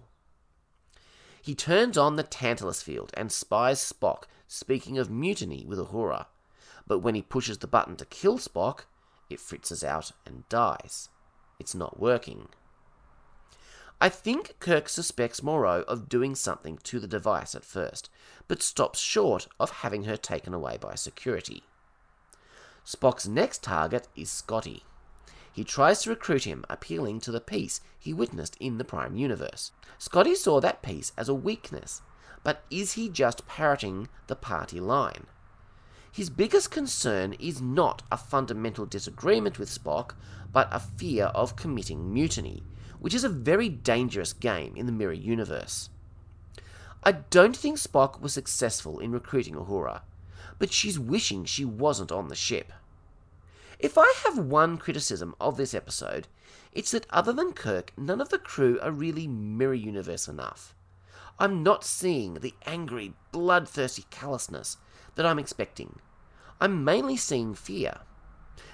He 1.40 1.54
turns 1.54 1.98
on 1.98 2.16
the 2.16 2.22
Tantalus 2.22 2.82
field 2.82 3.10
and 3.14 3.32
spies 3.32 3.80
Spock 3.80 4.24
speaking 4.46 4.98
of 4.98 5.10
mutiny 5.10 5.64
with 5.66 5.78
Uhura, 5.78 6.26
but 6.86 7.00
when 7.00 7.14
he 7.14 7.22
pushes 7.22 7.58
the 7.58 7.66
button 7.66 7.96
to 7.96 8.04
kill 8.04 8.38
Spock, 8.38 8.80
it 9.28 9.40
fritzes 9.40 9.82
out 9.82 10.12
and 10.26 10.48
dies. 10.48 11.08
It's 11.58 11.74
not 11.74 11.98
working. 11.98 12.48
I 14.00 14.08
think 14.08 14.56
Kirk 14.58 14.88
suspects 14.88 15.42
Moreau 15.42 15.82
of 15.82 16.08
doing 16.08 16.34
something 16.34 16.76
to 16.82 16.98
the 16.98 17.06
device 17.06 17.54
at 17.54 17.64
first, 17.64 18.10
but 18.48 18.60
stops 18.60 18.98
short 18.98 19.46
of 19.60 19.70
having 19.70 20.04
her 20.04 20.16
taken 20.16 20.52
away 20.52 20.76
by 20.80 20.96
security. 20.96 21.62
Spock's 22.84 23.28
next 23.28 23.62
target 23.62 24.08
is 24.16 24.28
Scotty. 24.28 24.82
He 25.52 25.64
tries 25.64 26.02
to 26.02 26.10
recruit 26.10 26.44
him, 26.44 26.64
appealing 26.70 27.20
to 27.20 27.30
the 27.30 27.40
peace 27.40 27.80
he 27.98 28.14
witnessed 28.14 28.56
in 28.58 28.78
the 28.78 28.84
Prime 28.84 29.16
Universe. 29.16 29.72
Scotty 29.98 30.34
saw 30.34 30.60
that 30.60 30.82
peace 30.82 31.12
as 31.16 31.28
a 31.28 31.34
weakness, 31.34 32.00
but 32.42 32.64
is 32.70 32.92
he 32.92 33.08
just 33.08 33.46
parroting 33.46 34.08
the 34.26 34.36
party 34.36 34.80
line? 34.80 35.26
His 36.10 36.30
biggest 36.30 36.70
concern 36.70 37.34
is 37.34 37.60
not 37.60 38.02
a 38.10 38.16
fundamental 38.16 38.86
disagreement 38.86 39.58
with 39.58 39.70
Spock, 39.70 40.14
but 40.52 40.68
a 40.70 40.80
fear 40.80 41.26
of 41.26 41.56
committing 41.56 42.12
mutiny, 42.12 42.62
which 42.98 43.14
is 43.14 43.24
a 43.24 43.28
very 43.28 43.68
dangerous 43.68 44.32
game 44.32 44.74
in 44.76 44.86
the 44.86 44.92
Mirror 44.92 45.14
Universe. 45.14 45.90
I 47.04 47.12
don't 47.12 47.56
think 47.56 47.78
Spock 47.78 48.20
was 48.20 48.32
successful 48.32 49.00
in 49.00 49.10
recruiting 49.10 49.54
Uhura, 49.54 50.02
but 50.58 50.72
she's 50.72 50.98
wishing 50.98 51.44
she 51.44 51.64
wasn't 51.64 52.12
on 52.12 52.28
the 52.28 52.34
ship. 52.34 52.72
If 53.82 53.98
I 53.98 54.14
have 54.24 54.38
one 54.38 54.78
criticism 54.78 55.34
of 55.40 55.56
this 55.56 55.74
episode, 55.74 56.28
it's 56.70 56.92
that 56.92 57.04
other 57.10 57.32
than 57.32 57.52
Kirk, 57.52 57.92
none 57.96 58.20
of 58.20 58.28
the 58.28 58.38
crew 58.38 58.78
are 58.80 58.92
really 58.92 59.26
Mirror 59.26 59.74
Universe 59.74 60.28
enough. 60.28 60.72
I'm 61.36 61.64
not 61.64 61.82
seeing 61.82 62.34
the 62.34 62.54
angry, 62.64 63.14
bloodthirsty 63.32 64.04
callousness 64.08 64.76
that 65.16 65.26
I'm 65.26 65.40
expecting. 65.40 65.98
I'm 66.60 66.84
mainly 66.84 67.16
seeing 67.16 67.54
fear. 67.54 67.98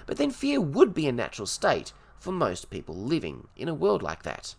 But 0.05 0.17
then 0.17 0.29
fear 0.29 0.61
would 0.61 0.93
be 0.93 1.07
a 1.07 1.11
natural 1.11 1.47
state 1.47 1.91
for 2.19 2.31
most 2.31 2.69
people 2.69 2.93
living 2.93 3.47
in 3.55 3.67
a 3.67 3.73
world 3.73 4.03
like 4.03 4.21
that. 4.21 4.53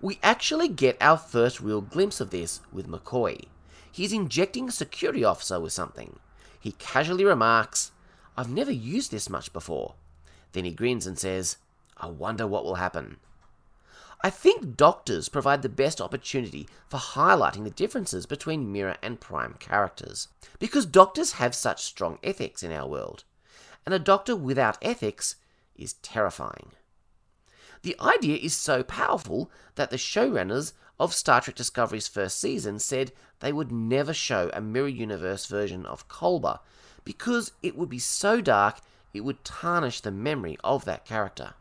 We 0.00 0.18
actually 0.22 0.68
get 0.68 0.96
our 0.98 1.18
first 1.18 1.60
real 1.60 1.82
glimpse 1.82 2.22
of 2.22 2.30
this 2.30 2.62
with 2.72 2.88
McCoy. 2.88 3.48
He's 3.92 4.14
injecting 4.14 4.70
a 4.70 4.72
security 4.72 5.24
officer 5.24 5.60
with 5.60 5.74
something. 5.74 6.18
He 6.58 6.72
casually 6.72 7.26
remarks, 7.26 7.92
I've 8.36 8.50
never 8.50 8.72
used 8.72 9.10
this 9.10 9.30
much 9.30 9.52
before. 9.52 9.94
Then 10.52 10.64
he 10.64 10.72
grins 10.72 11.06
and 11.06 11.18
says, 11.18 11.56
I 11.96 12.06
wonder 12.06 12.46
what 12.46 12.64
will 12.64 12.76
happen. 12.76 13.18
I 14.22 14.30
think 14.30 14.76
doctors 14.76 15.28
provide 15.28 15.62
the 15.62 15.68
best 15.68 16.00
opportunity 16.00 16.66
for 16.88 16.96
highlighting 16.96 17.64
the 17.64 17.70
differences 17.70 18.24
between 18.24 18.72
mirror 18.72 18.96
and 19.02 19.20
prime 19.20 19.56
characters, 19.60 20.28
because 20.58 20.86
doctors 20.86 21.32
have 21.32 21.54
such 21.54 21.84
strong 21.84 22.18
ethics 22.22 22.62
in 22.62 22.72
our 22.72 22.88
world, 22.88 23.24
and 23.84 23.94
a 23.94 23.98
doctor 23.98 24.34
without 24.34 24.78
ethics 24.80 25.36
is 25.76 25.92
terrifying. 25.94 26.72
The 27.82 27.96
idea 28.00 28.38
is 28.38 28.56
so 28.56 28.82
powerful 28.82 29.50
that 29.74 29.90
the 29.90 29.96
showrunners 29.96 30.72
of 30.98 31.12
Star 31.12 31.42
Trek 31.42 31.56
Discovery's 31.56 32.08
first 32.08 32.40
season 32.40 32.78
said 32.78 33.12
they 33.40 33.52
would 33.52 33.70
never 33.70 34.14
show 34.14 34.48
a 34.54 34.60
Mirror 34.62 34.88
Universe 34.88 35.44
version 35.44 35.84
of 35.84 36.08
Culber 36.08 36.60
because 37.04 37.52
it 37.62 37.76
would 37.76 37.88
be 37.88 37.98
so 37.98 38.40
dark 38.40 38.80
it 39.12 39.20
would 39.20 39.44
tarnish 39.44 40.00
the 40.00 40.10
memory 40.10 40.56
of 40.64 40.84
that 40.84 41.04
character. 41.04 41.54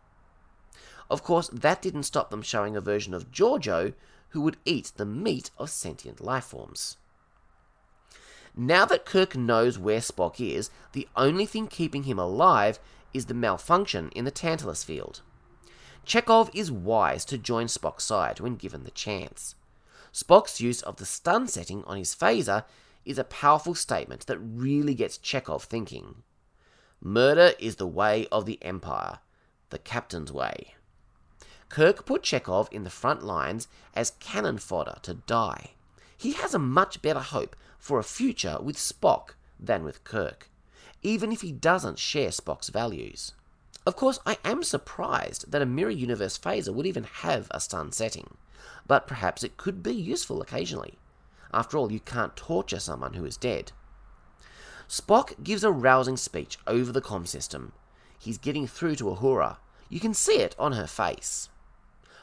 Of 1.10 1.24
course, 1.24 1.50
that 1.50 1.82
didn't 1.82 2.04
stop 2.04 2.32
them 2.32 2.42
showing 2.42 2.76
a 2.76 2.82
version 2.82 3.14
of 3.14 3.32
Georgiou 3.32 3.94
who 4.30 4.42
would 4.42 4.58
eat 4.66 4.92
the 4.96 5.06
meat 5.06 5.52
of 5.60 5.70
sentient 5.70 6.20
life 6.20 6.46
forms. 6.46 6.98
Now 8.56 8.86
that 8.86 9.06
Kirk 9.06 9.36
knows 9.36 9.78
where 9.78 10.00
Spock 10.00 10.40
is, 10.40 10.70
the 10.92 11.08
only 11.16 11.46
thing 11.46 11.68
keeping 11.68 12.04
him 12.04 12.20
alive 12.20 12.80
is 13.14 13.26
the 13.26 13.34
malfunction 13.34 14.10
in 14.16 14.26
the 14.26 14.32
Tantalus 14.32 14.84
field. 14.84 15.22
Chekov 16.06 16.50
is 16.54 16.72
wise 16.72 17.26
to 17.26 17.38
join 17.38 17.68
Spock's 17.68 18.04
side 18.04 18.40
when 18.40 18.56
given 18.56 18.84
the 18.84 18.92
chance. 18.92 19.56
Spock's 20.12 20.62
use 20.62 20.82
of 20.82 20.98
the 20.98 21.06
stun 21.06 21.48
setting 21.48 21.84
on 21.86 21.98
his 21.98 22.16
phaser 22.16 22.66
is 23.06 23.18
a 23.18 23.24
powerful 23.24 23.76
statement 23.76 24.26
that 24.28 24.38
really 24.40 24.94
gets 24.94 25.18
Chekov 25.18 25.64
thinking. 25.64 26.24
Murder 27.02 27.54
is 27.60 27.76
the 27.76 27.88
way 27.88 28.28
of 28.32 28.46
the 28.46 28.58
Empire, 28.64 29.20
the 29.70 29.78
captain's 29.78 30.32
way. 30.32 30.76
Kirk 31.70 32.06
put 32.06 32.22
Chekov 32.22 32.72
in 32.72 32.84
the 32.84 32.90
front 32.90 33.24
lines 33.24 33.68
as 33.94 34.12
cannon 34.20 34.58
fodder 34.58 34.98
to 35.02 35.16
die. 35.16 35.72
He 36.18 36.34
has 36.34 36.54
a 36.54 36.60
much 36.60 37.02
better 37.02 37.20
hope 37.20 37.56
for 37.78 38.00
a 38.00 38.04
future 38.04 38.58
with 38.62 38.78
Spock 38.78 39.32
than 39.60 39.84
with 39.84 40.04
Kirk, 40.04 40.50
even 41.02 41.32
if 41.32 41.42
he 41.42 41.52
doesn't 41.52 42.00
share 42.00 42.30
Spock's 42.30 42.70
values. 42.70 43.34
Of 43.86 43.98
course, 43.98 44.20
I 44.26 44.38
am 44.46 44.64
surprised 44.64 45.52
that 45.52 45.62
a 45.62 45.66
Mirror 45.66 45.92
Universe 45.92 46.38
phaser 46.38 46.74
would 46.74 46.86
even 46.86 47.04
have 47.04 47.48
a 47.52 47.60
stun 47.60 47.92
setting, 47.92 48.38
but 48.88 49.08
perhaps 49.08 49.44
it 49.44 49.58
could 49.58 49.84
be 49.84 49.94
useful 49.94 50.42
occasionally. 50.42 50.98
After 51.54 51.78
all, 51.78 51.92
you 51.92 52.00
can't 52.00 52.36
torture 52.36 52.80
someone 52.80 53.14
who 53.14 53.26
is 53.26 53.38
dead. 53.38 53.72
Spock 54.90 55.44
gives 55.44 55.64
a 55.64 55.72
rousing 55.72 56.18
speech 56.18 56.58
over 56.68 56.92
the 56.92 57.02
com 57.02 57.26
system. 57.26 57.74
He's 58.18 58.38
getting 58.38 58.68
through 58.68 58.96
to 58.96 59.06
Uhura. 59.06 59.58
You 59.90 60.00
can 60.00 60.14
see 60.14 60.40
it 60.40 60.56
on 60.58 60.72
her 60.74 60.88
face. 60.88 61.50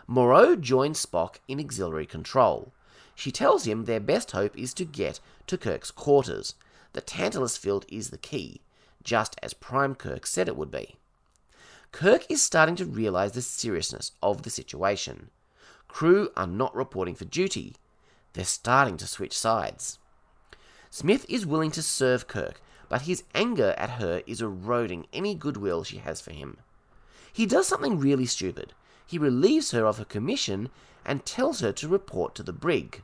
Moreau 0.06 0.56
joins 0.56 1.04
Spock 1.04 1.36
in 1.46 1.60
auxiliary 1.60 2.06
control. 2.06 2.72
She 3.14 3.30
tells 3.30 3.64
him 3.64 3.84
their 3.84 4.00
best 4.00 4.32
hope 4.32 4.58
is 4.58 4.74
to 4.74 4.84
get 4.84 5.20
to 5.46 5.58
Kirk's 5.58 5.90
quarters. 5.90 6.54
The 6.92 7.00
Tantalus 7.00 7.56
field 7.56 7.84
is 7.88 8.10
the 8.10 8.18
key, 8.18 8.62
just 9.04 9.36
as 9.42 9.54
Prime 9.54 9.94
Kirk 9.94 10.26
said 10.26 10.48
it 10.48 10.56
would 10.56 10.70
be. 10.70 10.96
Kirk 11.92 12.24
is 12.28 12.42
starting 12.42 12.76
to 12.76 12.84
realize 12.84 13.32
the 13.32 13.42
seriousness 13.42 14.12
of 14.22 14.42
the 14.42 14.50
situation. 14.50 15.30
Crew 15.86 16.30
are 16.36 16.46
not 16.46 16.74
reporting 16.74 17.14
for 17.14 17.24
duty. 17.24 17.76
They're 18.32 18.44
starting 18.44 18.96
to 18.98 19.06
switch 19.06 19.36
sides. 19.36 19.98
Smith 20.90 21.26
is 21.28 21.46
willing 21.46 21.70
to 21.72 21.82
serve 21.82 22.28
Kirk, 22.28 22.60
but 22.88 23.02
his 23.02 23.24
anger 23.34 23.74
at 23.76 23.90
her 23.90 24.22
is 24.26 24.40
eroding 24.40 25.06
any 25.12 25.34
goodwill 25.34 25.84
she 25.84 25.98
has 25.98 26.20
for 26.20 26.32
him. 26.32 26.58
He 27.32 27.46
does 27.46 27.66
something 27.66 27.98
really 27.98 28.26
stupid 28.26 28.74
he 29.10 29.18
relieves 29.18 29.72
her 29.72 29.86
of 29.86 29.98
her 29.98 30.04
commission 30.04 30.68
and 31.04 31.26
tells 31.26 31.58
her 31.58 31.72
to 31.72 31.88
report 31.88 32.32
to 32.32 32.44
the 32.44 32.52
brig. 32.52 33.02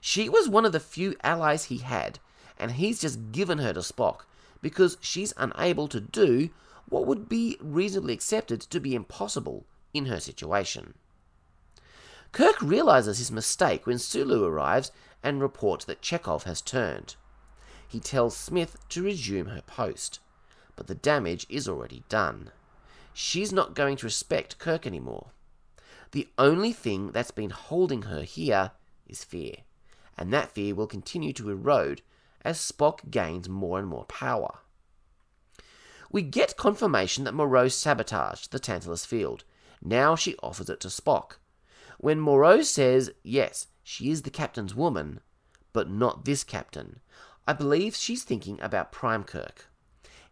She 0.00 0.28
was 0.28 0.48
one 0.48 0.64
of 0.64 0.70
the 0.70 0.78
few 0.78 1.16
allies 1.24 1.64
he 1.64 1.78
had, 1.78 2.20
and 2.56 2.70
he's 2.70 3.00
just 3.00 3.32
given 3.32 3.58
her 3.58 3.72
to 3.72 3.80
Spock 3.80 4.26
because 4.62 4.96
she's 5.00 5.34
unable 5.36 5.88
to 5.88 6.00
do 6.00 6.50
what 6.88 7.04
would 7.04 7.28
be 7.28 7.58
reasonably 7.60 8.14
accepted 8.14 8.60
to 8.60 8.78
be 8.78 8.94
impossible 8.94 9.66
in 9.92 10.06
her 10.06 10.20
situation. 10.20 10.94
Kirk 12.36 12.60
realizes 12.60 13.16
his 13.16 13.32
mistake 13.32 13.86
when 13.86 13.98
Sulu 13.98 14.44
arrives 14.44 14.92
and 15.22 15.40
reports 15.40 15.86
that 15.86 16.02
Chekov 16.02 16.42
has 16.42 16.60
turned. 16.60 17.16
He 17.88 17.98
tells 17.98 18.36
Smith 18.36 18.76
to 18.90 19.02
resume 19.02 19.46
her 19.46 19.62
post, 19.62 20.20
but 20.76 20.86
the 20.86 20.94
damage 20.94 21.46
is 21.48 21.66
already 21.66 22.04
done 22.08 22.50
she's 23.18 23.50
not 23.50 23.74
going 23.74 23.96
to 23.96 24.04
respect 24.04 24.58
Kirk 24.58 24.86
anymore. 24.86 25.28
The 26.12 26.28
only 26.36 26.70
thing 26.70 27.12
that's 27.12 27.30
been 27.30 27.48
holding 27.48 28.02
her 28.02 28.20
here 28.20 28.72
is 29.08 29.24
fear, 29.24 29.54
and 30.18 30.30
that 30.34 30.52
fear 30.52 30.74
will 30.74 30.86
continue 30.86 31.32
to 31.32 31.48
erode 31.48 32.02
as 32.42 32.58
Spock 32.58 33.10
gains 33.10 33.48
more 33.48 33.78
and 33.78 33.88
more 33.88 34.04
power. 34.04 34.58
We 36.12 36.20
get 36.20 36.58
confirmation 36.58 37.24
that 37.24 37.32
Moreau 37.32 37.68
sabotaged 37.68 38.52
the 38.52 38.58
Tantalus 38.58 39.06
field. 39.06 39.44
Now 39.82 40.14
she 40.14 40.36
offers 40.42 40.68
it 40.68 40.80
to 40.80 40.88
Spock. 40.88 41.38
When 41.98 42.20
Moreau 42.20 42.62
says, 42.62 43.10
yes, 43.22 43.68
she 43.82 44.10
is 44.10 44.22
the 44.22 44.30
captain's 44.30 44.74
woman, 44.74 45.20
but 45.72 45.90
not 45.90 46.24
this 46.24 46.44
captain, 46.44 47.00
I 47.46 47.52
believe 47.52 47.94
she's 47.94 48.24
thinking 48.24 48.60
about 48.60 48.92
Prime 48.92 49.24
Kirk. 49.24 49.66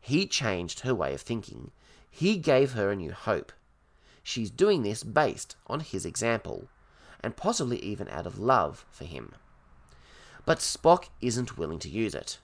He 0.00 0.26
changed 0.26 0.80
her 0.80 0.94
way 0.94 1.14
of 1.14 1.20
thinking, 1.20 1.70
he 2.10 2.36
gave 2.36 2.72
her 2.72 2.90
a 2.90 2.96
new 2.96 3.12
hope. 3.12 3.52
She's 4.22 4.50
doing 4.50 4.82
this 4.82 5.02
based 5.02 5.56
on 5.66 5.80
his 5.80 6.04
example, 6.04 6.68
and 7.22 7.36
possibly 7.36 7.78
even 7.78 8.08
out 8.08 8.26
of 8.26 8.38
love 8.38 8.84
for 8.90 9.04
him. 9.04 9.34
But 10.44 10.58
Spock 10.58 11.08
isn't 11.20 11.56
willing 11.56 11.78
to 11.80 11.88
use 11.88 12.14
it. 12.14 12.38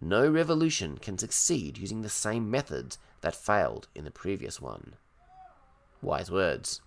No 0.00 0.28
revolution 0.28 0.98
can 0.98 1.18
succeed 1.18 1.78
using 1.78 2.02
the 2.02 2.08
same 2.08 2.50
methods 2.50 2.98
that 3.20 3.34
failed 3.34 3.88
in 3.94 4.04
the 4.04 4.10
previous 4.10 4.60
one. 4.60 4.94
Wise 6.02 6.30
words. 6.30 6.80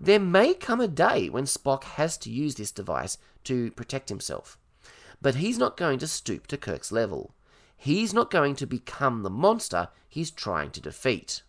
There 0.00 0.18
may 0.18 0.54
come 0.54 0.80
a 0.80 0.88
day 0.88 1.28
when 1.28 1.44
Spock 1.44 1.84
has 1.84 2.16
to 2.18 2.30
use 2.30 2.54
this 2.54 2.72
device 2.72 3.18
to 3.44 3.70
protect 3.72 4.08
himself, 4.08 4.56
but 5.20 5.34
he's 5.34 5.58
not 5.58 5.76
going 5.76 5.98
to 5.98 6.08
stoop 6.08 6.46
to 6.46 6.56
Kirk's 6.56 6.90
level. 6.90 7.34
He's 7.76 8.14
not 8.14 8.30
going 8.30 8.56
to 8.56 8.66
become 8.66 9.22
the 9.22 9.30
monster 9.30 9.88
he's 10.08 10.30
trying 10.30 10.70
to 10.70 10.80
defeat. 10.80 11.42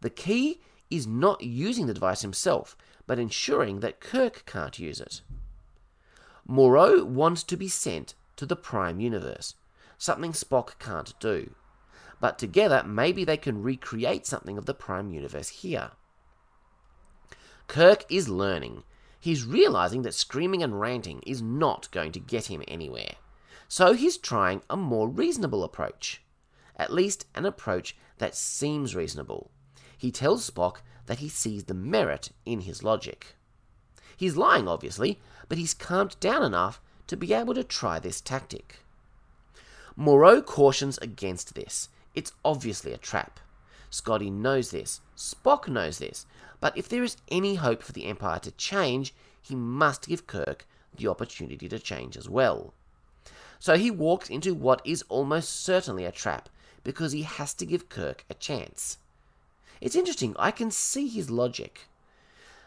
The 0.00 0.10
key 0.10 0.62
is 0.90 1.06
not 1.06 1.42
using 1.42 1.86
the 1.86 1.94
device 1.94 2.22
himself, 2.22 2.76
but 3.06 3.20
ensuring 3.20 3.80
that 3.80 4.00
Kirk 4.00 4.44
can't 4.46 4.78
use 4.80 5.00
it. 5.00 5.20
Moreau 6.46 7.04
wants 7.04 7.44
to 7.44 7.56
be 7.56 7.68
sent 7.68 8.14
to 8.36 8.46
the 8.46 8.56
Prime 8.56 8.98
Universe, 8.98 9.54
something 9.96 10.32
Spock 10.32 10.78
can't 10.80 11.18
do. 11.20 11.54
But 12.20 12.38
together, 12.38 12.82
maybe 12.84 13.24
they 13.24 13.36
can 13.36 13.62
recreate 13.62 14.26
something 14.26 14.58
of 14.58 14.66
the 14.66 14.74
Prime 14.74 15.12
Universe 15.12 15.48
here. 15.48 15.92
Kirk 17.66 18.04
is 18.10 18.28
learning. 18.28 18.82
He's 19.18 19.44
realizing 19.44 20.02
that 20.02 20.14
screaming 20.14 20.62
and 20.62 20.80
ranting 20.80 21.20
is 21.26 21.40
not 21.40 21.90
going 21.90 22.12
to 22.12 22.20
get 22.20 22.46
him 22.46 22.62
anywhere. 22.68 23.14
So 23.68 23.94
he's 23.94 24.18
trying 24.18 24.62
a 24.68 24.76
more 24.76 25.08
reasonable 25.08 25.64
approach. 25.64 26.22
At 26.76 26.92
least 26.92 27.26
an 27.34 27.46
approach 27.46 27.96
that 28.18 28.34
seems 28.34 28.94
reasonable. 28.94 29.50
He 29.96 30.10
tells 30.10 30.48
Spock 30.48 30.78
that 31.06 31.18
he 31.18 31.28
sees 31.28 31.64
the 31.64 31.74
merit 31.74 32.30
in 32.44 32.60
his 32.60 32.82
logic. 32.82 33.36
He's 34.16 34.36
lying, 34.36 34.68
obviously, 34.68 35.20
but 35.48 35.58
he's 35.58 35.74
calmed 35.74 36.18
down 36.20 36.42
enough 36.42 36.80
to 37.06 37.16
be 37.16 37.32
able 37.32 37.54
to 37.54 37.64
try 37.64 37.98
this 37.98 38.20
tactic. 38.20 38.80
Moreau 39.96 40.42
cautions 40.42 40.98
against 40.98 41.54
this. 41.54 41.88
It's 42.14 42.32
obviously 42.44 42.92
a 42.92 42.98
trap. 42.98 43.40
Scotty 43.90 44.30
knows 44.30 44.70
this, 44.70 45.00
Spock 45.16 45.68
knows 45.68 45.98
this, 45.98 46.26
but 46.64 46.78
if 46.78 46.88
there 46.88 47.04
is 47.04 47.18
any 47.30 47.56
hope 47.56 47.82
for 47.82 47.92
the 47.92 48.06
Empire 48.06 48.38
to 48.38 48.50
change, 48.52 49.12
he 49.42 49.54
must 49.54 50.08
give 50.08 50.26
Kirk 50.26 50.66
the 50.96 51.06
opportunity 51.06 51.68
to 51.68 51.78
change 51.78 52.16
as 52.16 52.26
well. 52.26 52.72
So 53.58 53.76
he 53.76 53.90
walks 53.90 54.30
into 54.30 54.54
what 54.54 54.80
is 54.82 55.04
almost 55.10 55.62
certainly 55.62 56.06
a 56.06 56.10
trap, 56.10 56.48
because 56.82 57.12
he 57.12 57.20
has 57.20 57.52
to 57.52 57.66
give 57.66 57.90
Kirk 57.90 58.24
a 58.30 58.34
chance. 58.34 58.96
It's 59.82 59.94
interesting, 59.94 60.34
I 60.38 60.50
can 60.50 60.70
see 60.70 61.06
his 61.06 61.28
logic. 61.30 61.82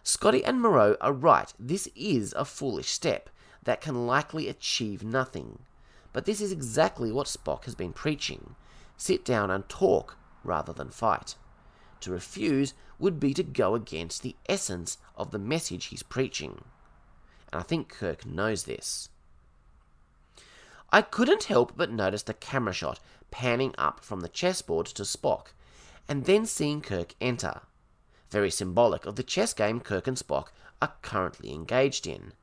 Scotty 0.03 0.45
and 0.45 0.61
Moreau 0.61 0.95
are 1.01 1.11
right, 1.11 1.51
this 1.57 1.89
is 1.95 2.35
a 2.37 2.45
foolish 2.45 2.91
step 2.91 3.31
that 3.63 3.81
can 3.81 4.05
likely 4.05 4.47
achieve 4.47 5.03
nothing. 5.03 5.57
But 6.13 6.25
this 6.25 6.39
is 6.39 6.51
exactly 6.51 7.11
what 7.11 7.25
Spock 7.25 7.65
has 7.65 7.73
been 7.73 7.93
preaching 7.93 8.55
sit 8.95 9.25
down 9.25 9.49
and 9.49 9.67
talk 9.67 10.17
rather 10.43 10.71
than 10.71 10.91
fight. 10.91 11.33
To 12.01 12.11
refuse 12.11 12.73
would 12.99 13.19
be 13.19 13.33
to 13.33 13.43
go 13.43 13.75
against 13.75 14.21
the 14.21 14.35
essence 14.47 14.97
of 15.15 15.31
the 15.31 15.39
message 15.39 15.85
he's 15.85 16.03
preaching. 16.03 16.63
And 17.51 17.61
I 17.61 17.63
think 17.63 17.89
Kirk 17.89 18.25
knows 18.25 18.63
this. 18.63 19.09
I 20.91 21.01
couldn't 21.01 21.45
help 21.45 21.73
but 21.75 21.91
notice 21.91 22.23
the 22.23 22.33
camera 22.33 22.73
shot 22.73 22.99
panning 23.31 23.73
up 23.77 24.03
from 24.03 24.21
the 24.21 24.29
chessboard 24.29 24.85
to 24.85 25.03
Spock, 25.03 25.47
and 26.07 26.25
then 26.25 26.45
seeing 26.45 26.81
Kirk 26.81 27.13
enter. 27.19 27.61
Very 28.29 28.49
symbolic 28.49 29.05
of 29.05 29.15
the 29.15 29.23
chess 29.23 29.53
game 29.53 29.79
Kirk 29.79 30.07
and 30.07 30.17
Spock 30.17 30.47
are 30.81 30.93
currently 31.01 31.51
engaged 31.53 32.07
in, 32.07 32.33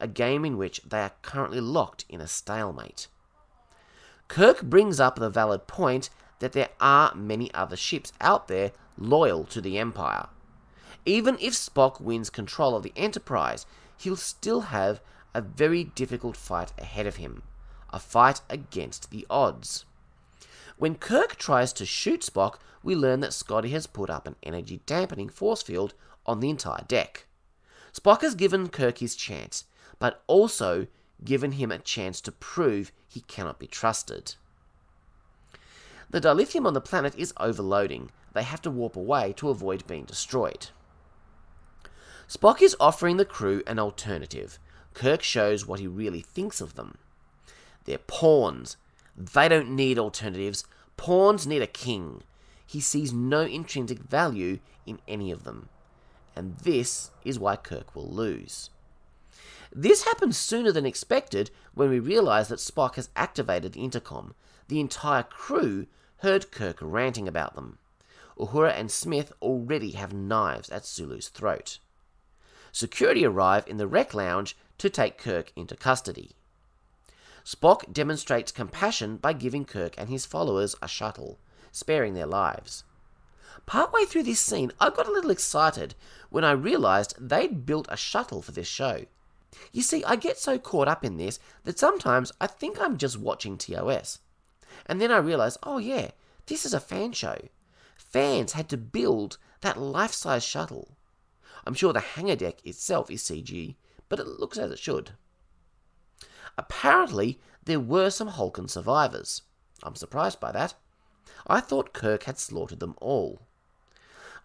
a 0.00 0.08
game 0.08 0.44
in 0.44 0.56
which 0.56 0.80
they 0.82 1.00
are 1.00 1.12
currently 1.22 1.60
locked 1.60 2.04
in 2.08 2.20
a 2.20 2.26
stalemate. 2.26 3.06
Kirk 4.28 4.62
brings 4.62 4.98
up 4.98 5.16
the 5.16 5.30
valid 5.30 5.66
point 5.66 6.10
that 6.38 6.52
there 6.52 6.70
are 6.80 7.14
many 7.14 7.52
other 7.54 7.76
ships 7.76 8.12
out 8.20 8.48
there 8.48 8.72
loyal 8.98 9.44
to 9.44 9.60
the 9.60 9.78
Empire. 9.78 10.28
Even 11.04 11.36
if 11.40 11.52
Spock 11.52 12.00
wins 12.00 12.30
control 12.30 12.76
of 12.76 12.82
the 12.82 12.92
Enterprise, 12.96 13.66
he'll 13.98 14.16
still 14.16 14.62
have 14.62 15.00
a 15.34 15.40
very 15.40 15.84
difficult 15.84 16.36
fight 16.36 16.72
ahead 16.78 17.06
of 17.06 17.16
him 17.16 17.42
a 17.92 17.98
fight 17.98 18.40
against 18.48 19.10
the 19.10 19.26
odds. 19.28 19.84
When 20.78 20.94
Kirk 20.94 21.36
tries 21.36 21.72
to 21.74 21.84
shoot 21.84 22.22
Spock, 22.22 22.56
we 22.82 22.96
learn 22.96 23.20
that 23.20 23.34
Scotty 23.34 23.68
has 23.70 23.86
put 23.86 24.08
up 24.08 24.26
an 24.26 24.36
energy 24.42 24.80
dampening 24.86 25.28
force 25.28 25.62
field 25.62 25.94
on 26.24 26.40
the 26.40 26.48
entire 26.50 26.84
deck. 26.88 27.26
Spock 27.92 28.22
has 28.22 28.34
given 28.34 28.68
Kirk 28.68 28.98
his 28.98 29.14
chance, 29.14 29.64
but 29.98 30.22
also 30.26 30.86
given 31.22 31.52
him 31.52 31.70
a 31.70 31.78
chance 31.78 32.20
to 32.22 32.32
prove 32.32 32.90
he 33.06 33.20
cannot 33.20 33.58
be 33.58 33.66
trusted. 33.66 34.34
The 36.10 36.20
dilithium 36.20 36.66
on 36.66 36.74
the 36.74 36.80
planet 36.80 37.14
is 37.16 37.32
overloading. 37.38 38.10
They 38.32 38.42
have 38.42 38.62
to 38.62 38.70
warp 38.70 38.96
away 38.96 39.34
to 39.36 39.50
avoid 39.50 39.86
being 39.86 40.04
destroyed. 40.04 40.68
Spock 42.28 42.62
is 42.62 42.76
offering 42.80 43.18
the 43.18 43.24
crew 43.24 43.62
an 43.66 43.78
alternative. 43.78 44.58
Kirk 44.94 45.22
shows 45.22 45.66
what 45.66 45.80
he 45.80 45.86
really 45.86 46.22
thinks 46.22 46.60
of 46.60 46.74
them. 46.74 46.96
They're 47.84 47.98
pawns. 47.98 48.76
They 49.16 49.48
don't 49.48 49.70
need 49.70 49.98
alternatives. 49.98 50.64
Pawns 50.96 51.46
need 51.46 51.62
a 51.62 51.66
king. 51.66 52.22
He 52.66 52.80
sees 52.80 53.12
no 53.12 53.42
intrinsic 53.42 53.98
value 53.98 54.60
in 54.86 54.98
any 55.06 55.30
of 55.30 55.44
them. 55.44 55.68
And 56.34 56.56
this 56.58 57.10
is 57.24 57.38
why 57.38 57.56
Kirk 57.56 57.94
will 57.94 58.08
lose. 58.08 58.70
This 59.74 60.04
happens 60.04 60.36
sooner 60.38 60.72
than 60.72 60.86
expected 60.86 61.50
when 61.74 61.90
we 61.90 61.98
realize 61.98 62.48
that 62.48 62.58
Spock 62.58 62.96
has 62.96 63.10
activated 63.16 63.72
the 63.72 63.84
intercom. 63.84 64.34
The 64.68 64.80
entire 64.80 65.22
crew 65.22 65.86
heard 66.18 66.50
Kirk 66.50 66.78
ranting 66.80 67.28
about 67.28 67.54
them. 67.54 67.78
Uhura 68.38 68.72
and 68.72 68.90
Smith 68.90 69.32
already 69.40 69.92
have 69.92 70.12
knives 70.12 70.70
at 70.70 70.86
Sulu's 70.86 71.28
throat. 71.28 71.78
Security 72.72 73.24
arrive 73.24 73.64
in 73.66 73.76
the 73.76 73.86
rec 73.86 74.14
lounge 74.14 74.56
to 74.78 74.88
take 74.88 75.18
Kirk 75.18 75.52
into 75.54 75.76
custody. 75.76 76.32
Spock 77.44 77.92
demonstrates 77.92 78.52
compassion 78.52 79.16
by 79.16 79.32
giving 79.32 79.64
Kirk 79.64 79.94
and 79.98 80.08
his 80.08 80.24
followers 80.24 80.74
a 80.80 80.88
shuttle, 80.88 81.38
sparing 81.70 82.14
their 82.14 82.26
lives. 82.26 82.84
Partway 83.66 84.04
through 84.04 84.22
this 84.22 84.40
scene, 84.40 84.72
I 84.80 84.90
got 84.90 85.06
a 85.06 85.12
little 85.12 85.30
excited 85.30 85.94
when 86.30 86.44
I 86.44 86.52
realized 86.52 87.14
they'd 87.18 87.66
built 87.66 87.86
a 87.90 87.96
shuttle 87.96 88.42
for 88.42 88.52
this 88.52 88.66
show. 88.66 89.04
You 89.72 89.82
see, 89.82 90.02
I 90.04 90.16
get 90.16 90.38
so 90.38 90.58
caught 90.58 90.88
up 90.88 91.04
in 91.04 91.16
this 91.18 91.38
that 91.64 91.78
sometimes 91.78 92.32
I 92.40 92.46
think 92.46 92.80
I'm 92.80 92.96
just 92.96 93.18
watching 93.18 93.58
TOS. 93.58 94.20
And 94.86 95.00
then 95.00 95.10
I 95.10 95.18
realise, 95.18 95.58
oh 95.62 95.78
yeah, 95.78 96.12
this 96.46 96.64
is 96.64 96.72
a 96.72 96.80
fan 96.80 97.12
show. 97.12 97.36
Fans 98.10 98.52
had 98.52 98.68
to 98.68 98.76
build 98.76 99.38
that 99.60 99.78
life 99.78 100.12
size 100.12 100.44
shuttle. 100.44 100.96
I'm 101.64 101.74
sure 101.74 101.92
the 101.92 102.00
hangar 102.00 102.36
deck 102.36 102.64
itself 102.66 103.10
is 103.10 103.22
CG, 103.22 103.76
but 104.08 104.18
it 104.18 104.26
looks 104.26 104.58
as 104.58 104.70
it 104.70 104.78
should. 104.78 105.12
Apparently, 106.58 107.40
there 107.64 107.80
were 107.80 108.10
some 108.10 108.28
Halkan 108.28 108.68
survivors. 108.68 109.42
I'm 109.82 109.94
surprised 109.94 110.40
by 110.40 110.52
that. 110.52 110.74
I 111.46 111.60
thought 111.60 111.94
Kirk 111.94 112.24
had 112.24 112.38
slaughtered 112.38 112.80
them 112.80 112.96
all. 113.00 113.40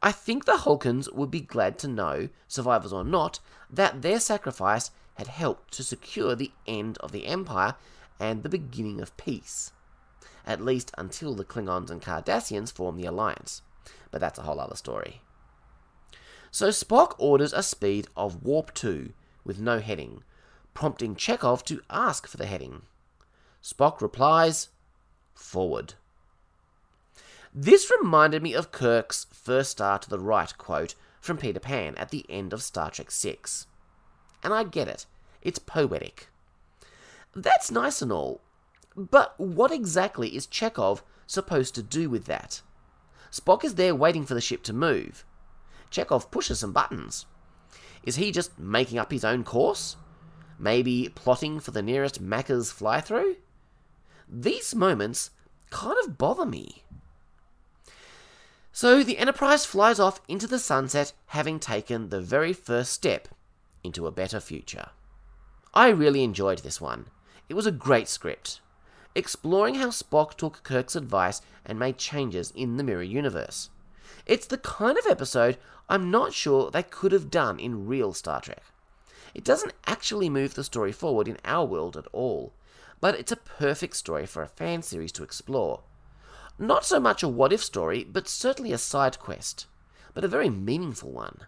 I 0.02 0.12
think 0.12 0.46
the 0.46 0.60
Halkans 0.60 1.12
would 1.12 1.32
be 1.32 1.42
glad 1.42 1.80
to 1.80 1.88
know, 1.88 2.30
survivors 2.48 2.94
or 2.94 3.04
not, 3.04 3.40
that 3.70 4.02
their 4.02 4.20
sacrifice 4.20 4.92
had 5.16 5.28
helped 5.28 5.74
to 5.74 5.84
secure 5.84 6.36
the 6.36 6.52
end 6.68 6.98
of 7.00 7.12
the 7.12 7.26
Empire 7.26 7.76
and 8.20 8.44
the 8.44 8.50
beginning 8.50 9.02
of 9.02 9.18
peace 9.18 9.72
at 10.48 10.62
least 10.62 10.92
until 10.98 11.36
the 11.36 11.46
Klingons 11.46 11.92
and 11.92 12.02
Cardassians 12.02 12.72
form 12.72 12.98
the 12.98 13.06
Alliance. 13.06 13.62
But 14.10 14.22
that's 14.22 14.40
a 14.40 14.44
whole 14.44 14.60
other 14.60 14.76
story. 14.76 15.22
So 16.50 16.70
Spock 16.70 17.14
orders 17.20 17.54
a 17.54 17.62
speed 17.62 18.08
of 18.16 18.44
warp 18.44 18.74
2 18.74 19.12
with 19.44 19.60
no 19.60 19.80
heading, 19.80 20.24
prompting 20.74 21.16
Chekov 21.16 21.64
to 21.66 21.82
ask 21.90 22.26
for 22.26 22.38
the 22.38 22.46
heading. 22.46 22.84
Spock 23.62 24.02
replies, 24.02 24.70
Forward. 25.36 25.94
This 27.54 27.92
reminded 28.00 28.42
me 28.42 28.54
of 28.54 28.72
Kirk's 28.72 29.28
first 29.32 29.72
star 29.72 30.00
to 30.00 30.10
the 30.10 30.20
right 30.20 30.58
quote 30.58 30.96
from 31.20 31.38
Peter 31.38 31.60
Pan 31.60 31.96
at 31.96 32.10
the 32.10 32.26
end 32.30 32.54
of 32.54 32.64
Star 32.64 32.90
Trek 32.90 33.12
VI. 33.12 33.38
And 34.44 34.54
I 34.54 34.64
get 34.64 34.88
it, 34.88 35.06
it's 35.42 35.60
poetic. 35.60 36.30
That's 37.36 37.70
nice 37.70 38.02
and 38.02 38.12
all, 38.12 38.42
but 38.98 39.40
what 39.40 39.72
exactly 39.72 40.36
is 40.36 40.48
Chekov 40.48 41.04
supposed 41.28 41.76
to 41.76 41.84
do 41.84 42.10
with 42.10 42.26
that? 42.26 42.62
Spock 43.32 43.64
is 43.64 43.76
there 43.76 43.94
waiting 43.94 44.26
for 44.26 44.34
the 44.34 44.42
ship 44.42 44.64
to 44.64 44.74
move. 44.74 45.24
Chekov 45.92 46.32
pushes 46.32 46.60
some 46.60 46.74
buttons. 46.74 47.28
Is 48.04 48.16
he 48.16 48.32
just 48.32 48.58
making 48.58 48.98
up 48.98 49.12
his 49.12 49.24
own 49.24 49.44
course? 49.44 49.98
Maybe 50.58 51.10
plotting 51.14 51.60
for 51.60 51.70
the 51.70 51.84
nearest 51.84 52.24
Macca's 52.24 52.72
fly 52.72 53.00
through? 53.00 53.36
These 54.28 54.74
moments 54.74 55.30
kind 55.70 55.98
of 56.04 56.18
bother 56.18 56.46
me. 56.46 56.84
So 58.72 59.04
the 59.04 59.20
Enterprise 59.20 59.66
flies 59.66 60.00
off 60.00 60.22
into 60.28 60.48
the 60.48 60.60
sunset, 60.60 61.14
having 61.28 61.60
taken 61.60 62.10
the 62.10 62.22
very 62.22 62.54
first 62.54 62.94
step 62.94 63.28
into 63.84 64.08
a 64.08 64.12
better 64.12 64.40
future. 64.40 64.90
I 65.74 65.90
really 65.90 66.24
enjoyed 66.24 66.60
this 66.60 66.82
one. 66.82 67.08
It 67.48 67.54
was 67.54 67.68
a 67.68 67.72
great 67.72 68.08
script 68.08 68.62
exploring 69.18 69.76
how 69.76 69.88
Spock 69.88 70.36
took 70.36 70.62
Kirk's 70.64 70.96
advice 70.96 71.42
and 71.66 71.80
made 71.80 71.98
changes 71.98 72.54
in 72.56 72.78
the 72.78 72.84
mirror 72.84 73.02
universe. 73.02 73.72
It's 74.28 74.46
the 74.46 74.60
kind 74.60 74.98
of 74.98 75.08
episode 75.08 75.58
I'm 75.90 76.12
not 76.12 76.34
sure 76.34 76.70
they 76.70 76.84
could 76.84 77.12
have 77.12 77.32
done 77.32 77.60
in 77.60 77.88
real 77.88 78.14
Star 78.14 78.42
Trek. 78.42 78.64
It 79.34 79.44
doesn't 79.44 79.74
actually 79.88 80.30
move 80.30 80.54
the 80.54 80.64
story 80.64 80.92
forward 80.92 81.28
in 81.28 81.38
our 81.44 81.66
world 81.66 81.98
at 81.98 82.08
all, 82.14 82.54
but 83.02 83.16
it's 83.16 83.32
a 83.32 83.38
perfect 83.38 83.96
story 83.96 84.26
for 84.26 84.44
a 84.44 84.48
fan 84.48 84.84
series 84.84 85.12
to 85.14 85.24
explore. 85.24 85.82
Not 86.60 86.86
so 86.86 87.00
much 87.00 87.24
a 87.24 87.28
what 87.28 87.54
if 87.54 87.64
story, 87.64 88.04
but 88.04 88.28
certainly 88.28 88.72
a 88.72 88.78
side 88.78 89.18
quest, 89.18 89.66
but 90.14 90.24
a 90.24 90.28
very 90.28 90.50
meaningful 90.50 91.12
one. 91.12 91.42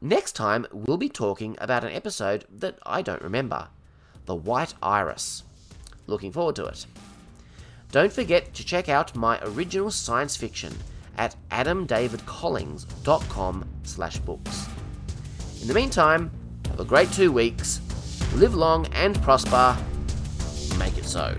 Next 0.00 0.32
time, 0.32 0.66
we'll 0.72 0.96
be 0.96 1.08
talking 1.08 1.56
about 1.58 1.84
an 1.84 1.92
episode 1.92 2.44
that 2.50 2.78
I 2.84 3.02
don't 3.02 3.22
remember 3.22 3.68
The 4.26 4.34
White 4.34 4.74
Iris. 4.82 5.42
Looking 6.06 6.32
forward 6.32 6.56
to 6.56 6.64
it. 6.66 6.86
Don't 7.90 8.12
forget 8.12 8.52
to 8.54 8.64
check 8.64 8.88
out 8.88 9.14
my 9.14 9.38
original 9.42 9.90
science 9.90 10.36
fiction 10.36 10.72
at 11.16 11.36
adamdavidcollings.com 11.50 13.68
slash 13.84 14.18
books. 14.18 14.66
In 15.62 15.68
the 15.68 15.74
meantime, 15.74 16.32
have 16.68 16.80
a 16.80 16.84
great 16.84 17.12
two 17.12 17.30
weeks, 17.30 17.80
live 18.34 18.54
long 18.54 18.86
and 18.88 19.22
prosper, 19.22 19.76
make 20.76 20.98
it 20.98 21.04
so. 21.04 21.36